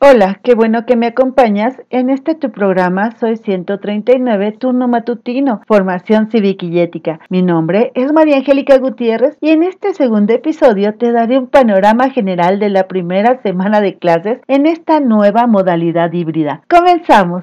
Hola, 0.00 0.38
qué 0.44 0.54
bueno 0.54 0.86
que 0.86 0.94
me 0.94 1.08
acompañas 1.08 1.82
en 1.90 2.08
este 2.08 2.36
tu 2.36 2.52
programa. 2.52 3.16
Soy 3.18 3.36
139, 3.36 4.52
turno 4.52 4.86
matutino, 4.86 5.60
formación 5.66 6.30
cívica 6.30 6.66
y 6.66 6.78
ética. 6.78 7.18
Mi 7.30 7.42
nombre 7.42 7.90
es 7.96 8.12
María 8.12 8.36
Angélica 8.36 8.78
Gutiérrez 8.78 9.36
y 9.40 9.50
en 9.50 9.64
este 9.64 9.94
segundo 9.94 10.32
episodio 10.32 10.94
te 10.94 11.10
daré 11.10 11.36
un 11.36 11.48
panorama 11.48 12.10
general 12.10 12.60
de 12.60 12.70
la 12.70 12.86
primera 12.86 13.42
semana 13.42 13.80
de 13.80 13.98
clases 13.98 14.40
en 14.46 14.66
esta 14.66 15.00
nueva 15.00 15.48
modalidad 15.48 16.12
híbrida. 16.12 16.62
Comenzamos. 16.68 17.42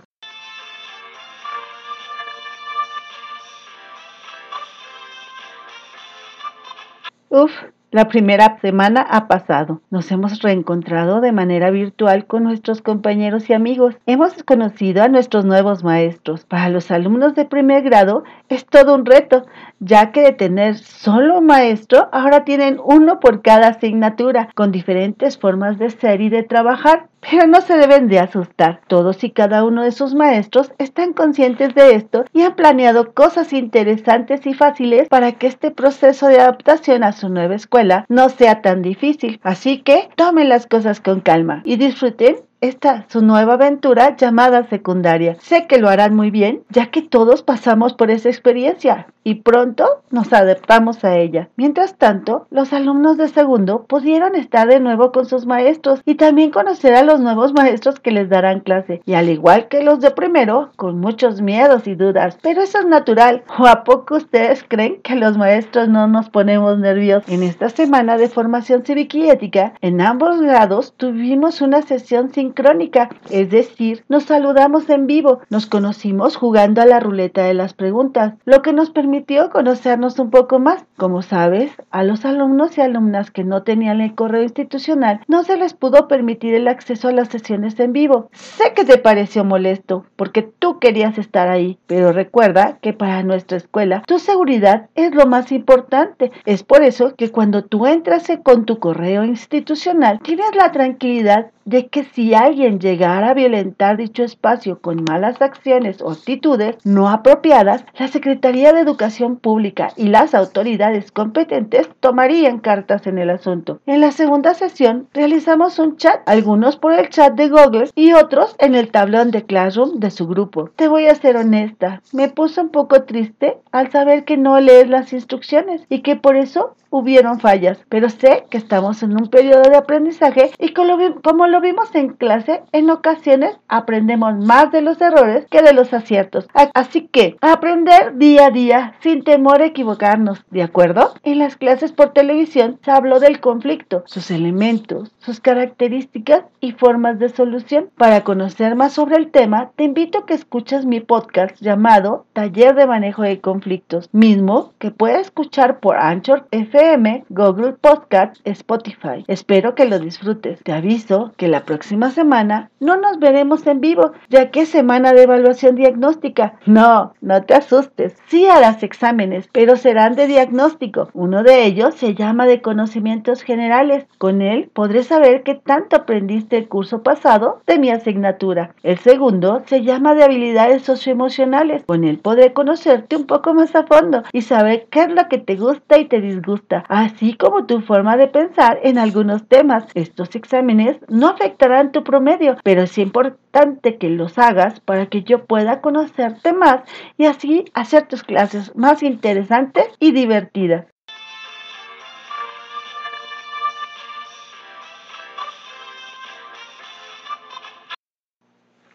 Uf, 7.28 7.52
la 7.92 8.08
primera 8.08 8.60
semana 8.60 9.02
ha 9.02 9.28
pasado. 9.28 9.82
Nos 9.90 10.12
hemos 10.12 10.42
reencontrado 10.42 11.22
de 11.22 11.32
manera 11.32 11.70
virtual 11.70 12.26
con 12.26 12.44
nuestros 12.44 12.82
compañeros 12.82 13.50
y 13.50 13.54
amigos. 13.54 13.96
Hemos 14.06 14.44
conocido 14.44 15.04
a 15.04 15.08
nuestros 15.08 15.46
nuevos 15.46 15.84
maestros. 15.84 16.46
Para 16.46 16.70
los 16.70 16.92
alumnos 16.92 17.36
de 17.36 17.46
primer 17.46 17.84
grado 17.84 18.24
es 18.50 18.66
todo 18.66 18.96
un 18.96 19.06
reto, 19.06 19.46
ya 19.80 20.12
que 20.12 20.22
de 20.22 20.32
tener 20.32 20.78
solo 20.78 21.40
un 21.40 21.46
maestro, 21.46 22.10
ahora 22.12 22.44
tienen 22.44 22.80
uno 22.84 23.20
por 23.20 23.42
cada 23.42 23.68
asignatura, 23.70 24.50
con 24.56 24.72
diferentes 24.72 25.38
formas 25.38 25.78
de 25.78 25.90
ser 25.90 26.22
y 26.22 26.30
de 26.30 26.44
trabajar. 26.44 27.08
Pero 27.30 27.48
no 27.48 27.62
se 27.62 27.76
deben 27.76 28.08
de 28.08 28.20
asustar. 28.20 28.82
Todos 28.88 29.24
y 29.24 29.32
cada 29.32 29.64
uno 29.64 29.84
de 29.84 29.92
sus 29.92 30.14
maestros 30.14 30.72
están 30.78 31.14
conscientes 31.14 31.74
de 31.74 31.96
esto 31.96 32.26
y 32.34 32.44
han 32.44 32.56
planeado 32.56 33.14
cosas 33.14 33.52
interesantes 33.52 34.46
y 34.46 34.54
fáciles 34.54 35.08
para 35.10 35.32
que 35.32 35.48
este 35.48 35.72
proceso 35.72 36.28
de 36.28 36.40
adaptación 36.40 37.04
a 37.04 37.14
su 37.14 37.30
nueva 37.30 37.56
escuela 37.56 38.06
no 38.10 38.30
sea 38.30 38.62
tan 38.62 38.84
difícil. 38.84 39.40
Así 39.44 39.80
que 39.82 40.10
tomen 40.16 40.50
las 40.50 40.68
cosas 40.68 41.00
con 41.00 41.22
calma 41.22 41.62
y 41.66 41.78
disfruten 41.78 42.36
esta 42.68 43.06
su 43.10 43.22
nueva 43.22 43.54
aventura 43.54 44.16
llamada 44.16 44.68
secundaria. 44.70 45.38
Sé 45.40 45.68
que 45.68 45.78
lo 45.78 45.90
harán 45.90 46.16
muy 46.16 46.32
bien, 46.32 46.64
ya 46.70 46.88
que 46.88 47.02
todos 47.02 47.44
pasamos 47.44 47.94
por 47.94 48.12
esa 48.12 48.30
experiencia 48.30 49.08
y 49.26 49.36
pronto 49.36 50.04
nos 50.12 50.32
adaptamos 50.32 51.04
a 51.04 51.18
ella. 51.18 51.50
Mientras 51.58 51.98
tanto, 51.98 52.46
los 52.52 52.72
alumnos 52.74 53.18
de 53.18 53.28
segundo 53.28 53.84
pudieron 53.88 54.36
estar 54.36 54.68
de 54.68 54.80
nuevo 54.80 55.12
con 55.12 55.26
sus 55.26 55.48
maestros 55.48 56.00
y 56.06 56.16
también 56.16 56.52
conocer 56.52 56.94
a 56.94 57.02
los 57.02 57.20
nuevos 57.20 57.52
maestros 57.52 58.00
que 58.00 58.12
les 58.12 58.30
darán 58.30 58.60
clase. 58.60 59.02
Y 59.04 59.16
al 59.16 59.30
igual 59.30 59.68
que 59.68 59.84
los 59.84 60.00
de 60.00 60.12
primero, 60.12 60.70
con 60.76 61.00
muchos 61.00 61.42
miedos 61.42 61.88
y 61.88 61.96
dudas. 61.96 62.38
Pero 62.44 62.62
eso 62.62 62.80
es 62.80 62.86
natural. 62.86 63.44
¿O 63.58 63.66
a 63.66 63.84
poco 63.84 64.16
ustedes 64.16 64.64
creen 64.68 65.02
que 65.02 65.16
los 65.16 65.38
maestros 65.38 65.90
no 65.90 66.08
nos 66.08 66.30
ponemos 66.30 66.78
nerviosos? 66.78 67.28
En 67.28 67.42
esta 67.42 67.70
semana 67.70 68.18
de 68.18 68.30
formación 68.30 68.86
cívica 68.86 69.18
y 69.18 69.30
ética, 69.30 69.74
en 69.82 70.02
ambos 70.02 70.40
grados 70.40 70.94
tuvimos 70.98 71.62
una 71.62 71.82
sesión 71.82 72.32
sin 72.32 72.52
crónica, 72.56 73.10
es 73.30 73.52
decir, 73.52 74.04
nos 74.10 74.24
saludamos 74.24 74.90
en 74.90 75.06
vivo, 75.06 75.42
nos 75.52 75.68
conocimos 75.68 76.36
jugando 76.36 76.82
a 76.82 76.88
la 76.88 77.00
ruleta 77.00 77.44
de 77.44 77.54
las 77.54 77.76
preguntas, 77.76 78.34
lo 78.46 78.64
que 78.64 78.74
nos 78.74 78.90
permitió 78.90 79.52
conocernos 79.52 80.18
un 80.18 80.32
poco 80.32 80.58
más. 80.58 80.84
Como 80.98 81.22
sabes, 81.22 81.72
a 81.92 82.04
los 82.04 82.26
alumnos 82.26 82.78
y 82.78 82.82
alumnas 82.82 83.30
que 83.30 83.44
no 83.44 83.62
tenían 83.62 84.02
el 84.02 84.16
correo 84.16 84.42
institucional 84.42 85.22
no 85.28 85.44
se 85.44 85.58
les 85.58 85.74
pudo 85.74 86.08
permitir 86.08 86.56
el 86.56 86.68
acceso 86.68 87.10
a 87.10 87.12
las 87.12 87.28
sesiones 87.28 87.80
en 87.80 87.94
vivo. 87.94 88.30
Sé 88.32 88.74
que 88.74 88.86
te 88.86 88.98
pareció 88.98 89.44
molesto, 89.44 90.06
porque 90.16 90.42
tú 90.42 90.80
querías 90.80 91.18
estar 91.18 91.50
ahí, 91.50 91.78
pero 91.86 92.12
recuerda 92.12 92.80
que 92.82 92.94
para 92.94 93.22
nuestra 93.24 93.58
escuela 93.58 94.02
tu 94.08 94.18
seguridad 94.18 94.90
es 94.96 95.14
lo 95.14 95.26
más 95.28 95.52
importante. 95.52 96.32
Es 96.46 96.64
por 96.64 96.82
eso 96.82 97.14
que 97.16 97.30
cuando 97.32 97.66
tú 97.66 97.86
entras 97.86 98.16
con 98.44 98.66
tu 98.66 98.80
correo 98.80 99.24
institucional, 99.24 100.20
tienes 100.24 100.56
la 100.56 100.72
tranquilidad 100.72 101.52
de 101.66 101.88
que 101.88 102.04
si 102.04 102.34
alguien 102.34 102.80
llegara 102.80 103.30
a 103.30 103.34
violentar 103.34 103.98
dicho 103.98 104.24
espacio 104.24 104.80
con 104.80 105.04
malas 105.04 105.42
acciones 105.42 106.02
o 106.02 106.12
actitudes 106.12 106.78
no 106.84 107.10
apropiadas, 107.10 107.84
la 107.98 108.08
Secretaría 108.08 108.72
de 108.72 108.82
Educación 108.82 109.38
Pública 109.38 109.92
y 109.98 110.08
las 110.08 110.36
autoridades 110.36 111.12
competentes 111.12 111.90
tomarían 112.00 112.60
cartas 112.60 113.08
en 113.08 113.18
el 113.18 113.32
asunto. 113.32 113.80
En 113.88 114.00
la 114.00 114.12
segunda 114.12 114.54
sesión 114.54 115.08
realizamos 115.14 115.80
un 115.80 115.98
chat, 115.98 116.22
algunos 116.28 116.78
por 116.78 116.94
el 116.94 117.10
chat 117.10 117.34
de 117.34 117.50
Google 117.50 117.90
y 117.96 118.14
otros 118.14 118.56
en 118.60 118.76
el 118.76 118.92
tablón 118.92 119.32
de 119.32 119.44
Classroom 119.44 120.00
de 120.00 120.12
su 120.12 120.28
grupo. 120.28 120.70
Te 120.76 120.88
voy 120.88 121.08
a 121.08 121.16
ser 121.16 121.36
honesta, 121.36 122.02
me 122.14 122.30
puso 122.30 122.62
un 122.62 122.70
poco 122.70 123.04
triste 123.04 123.58
al 123.72 123.92
saber 123.92 124.24
que 124.24 124.38
no 124.38 124.60
lees 124.60 124.88
las 124.88 125.14
instrucciones 125.14 125.82
y 125.90 126.02
que 126.02 126.16
por 126.16 126.36
eso 126.36 126.76
hubieron 126.92 127.40
fallas, 127.40 127.78
pero 127.90 128.10
sé 128.10 128.46
que 128.50 128.58
estamos 128.58 129.04
en 129.04 129.14
un 129.14 129.30
periodo 129.30 129.64
de 129.64 129.76
aprendizaje 129.76 130.52
y 130.60 130.74
como 130.74 131.48
lo 131.48 131.55
vimos 131.62 131.94
en 131.96 132.10
clase, 132.10 132.62
en 132.72 132.90
ocasiones 132.90 133.58
aprendemos 133.68 134.36
más 134.46 134.72
de 134.72 134.82
los 134.82 135.00
errores 135.02 135.46
que 135.50 135.62
de 135.62 135.74
los 135.74 135.94
aciertos. 135.94 136.48
Así 136.74 137.08
que 137.08 137.38
aprender 137.42 138.18
día 138.18 138.48
a 138.48 138.52
día 138.52 138.94
sin 139.02 139.24
temor 139.24 139.62
a 139.62 139.66
equivocarnos, 139.66 140.44
¿de 140.52 140.64
acuerdo? 140.64 141.14
En 141.24 141.40
las 141.40 141.58
clases 141.58 141.92
por 141.92 142.14
televisión 142.14 142.80
se 142.84 142.92
habló 142.92 143.20
del 143.20 143.40
conflicto, 143.40 144.04
sus 144.06 144.32
elementos, 144.32 145.12
sus 145.20 145.40
características 145.40 146.44
y 146.60 146.74
formas 146.74 147.20
de 147.20 147.30
solución. 147.30 147.90
Para 147.98 148.24
conocer 148.24 148.76
más 148.76 148.94
sobre 148.94 149.18
el 149.18 149.32
tema, 149.32 149.72
te 149.76 149.84
invito 149.84 150.20
a 150.20 150.26
que 150.26 150.34
escuches 150.34 150.86
mi 150.86 151.00
podcast 151.00 151.60
llamado 151.62 152.26
Taller 152.34 152.76
de 152.76 152.88
Manejo 152.88 153.24
de 153.24 153.42
Conflictos, 153.42 154.10
mismo 154.12 154.74
que 154.80 154.92
puedes 154.92 155.22
escuchar 155.22 155.80
por 155.80 155.98
Anchor 155.98 156.48
FM, 156.52 157.26
Google 157.30 157.74
Podcast, 157.74 158.36
Spotify. 158.46 159.24
Espero 159.28 159.76
que 159.76 159.86
lo 159.86 160.00
disfrutes. 160.00 160.62
Te 160.64 160.72
aviso 160.74 161.34
que 161.46 161.52
la 161.52 161.64
próxima 161.64 162.10
semana 162.10 162.72
no 162.80 162.98
nos 162.98 163.20
veremos 163.20 163.68
en 163.68 163.80
vivo, 163.80 164.14
ya 164.30 164.50
que 164.50 164.62
es 164.62 164.70
semana 164.70 165.14
de 165.14 165.22
evaluación 165.22 165.76
diagnóstica. 165.76 166.56
No, 166.66 167.14
no 167.22 167.44
te 167.44 167.54
asustes. 167.54 168.16
Sí 168.26 168.48
harás 168.48 168.82
exámenes, 168.82 169.48
pero 169.52 169.76
serán 169.76 170.16
de 170.16 170.26
diagnóstico. 170.26 171.10
Uno 171.14 171.44
de 171.44 171.66
ellos 171.66 171.94
se 171.94 172.16
llama 172.16 172.48
de 172.48 172.64
conocimientos 172.64 173.44
generales. 173.44 174.08
Con 174.18 174.42
él 174.42 174.72
podré 174.74 175.04
saber 175.04 175.44
qué 175.44 175.54
tanto 175.54 175.96
aprendiste 175.96 176.58
el 176.58 176.68
curso 176.68 177.04
pasado 177.04 177.62
de 177.68 177.78
mi 177.78 177.92
asignatura. 177.92 178.74
El 178.82 178.98
segundo 178.98 179.62
se 179.68 179.84
llama 179.84 180.16
de 180.16 180.24
habilidades 180.24 180.82
socioemocionales. 180.82 181.84
Con 181.86 182.06
él 182.06 182.18
podré 182.18 182.54
conocerte 182.54 183.16
un 183.16 183.28
poco 183.28 183.54
más 183.54 183.76
a 183.76 183.86
fondo 183.86 184.24
y 184.32 184.42
saber 184.42 184.88
qué 184.90 185.02
es 185.02 185.12
lo 185.12 185.28
que 185.28 185.38
te 185.38 185.58
gusta 185.58 186.00
y 186.00 186.06
te 186.06 186.22
disgusta, 186.22 186.84
así 186.90 187.36
como 187.36 187.66
tu 187.66 187.82
forma 187.82 188.18
de 188.18 188.30
pensar 188.30 188.80
en 188.82 188.98
algunos 188.98 189.48
temas. 189.48 189.86
Estos 189.94 190.36
exámenes 190.36 190.98
no 191.08 191.35
afectarán 191.36 191.92
tu 191.92 192.04
promedio, 192.04 192.58
pero 192.64 192.84
es 192.84 192.98
importante 192.98 193.98
que 193.98 194.10
los 194.10 194.38
hagas 194.38 194.80
para 194.80 195.08
que 195.08 195.24
yo 195.24 195.46
pueda 195.46 195.82
conocerte 195.82 196.54
más 196.54 196.82
y 197.18 197.26
así 197.26 197.66
hacer 197.74 198.08
tus 198.08 198.24
clases 198.24 198.76
más 198.76 199.04
interesantes 199.04 199.88
y 200.00 200.12
divertidas. 200.12 200.88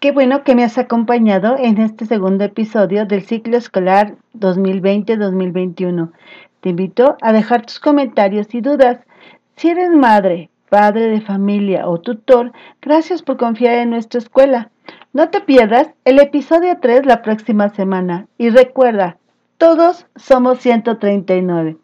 Qué 0.00 0.12
bueno 0.12 0.44
que 0.44 0.54
me 0.54 0.64
has 0.64 0.78
acompañado 0.78 1.56
en 1.58 1.76
este 1.76 2.06
segundo 2.06 2.42
episodio 2.44 3.04
del 3.04 3.22
ciclo 3.26 3.58
escolar 3.58 4.16
2020-2021. 4.34 6.10
Te 6.62 6.70
invito 6.70 7.18
a 7.20 7.34
dejar 7.34 7.66
tus 7.66 7.80
comentarios 7.80 8.54
y 8.54 8.62
dudas. 8.62 9.00
Si 9.56 9.68
eres 9.68 9.90
madre, 9.90 10.48
padre 10.70 11.08
de 11.08 11.20
familia 11.20 11.86
o 11.86 12.00
tutor, 12.00 12.52
gracias 12.80 13.22
por 13.22 13.36
confiar 13.36 13.74
en 13.74 13.90
nuestra 13.90 14.18
escuela. 14.18 14.70
No 15.12 15.28
te 15.28 15.40
pierdas 15.40 15.90
el 16.06 16.18
episodio 16.18 16.78
3 16.80 17.04
la 17.04 17.20
próxima 17.20 17.68
semana 17.68 18.26
y 18.38 18.48
recuerda, 18.48 19.18
todos 19.58 20.06
somos 20.16 20.60
139. 20.60 21.76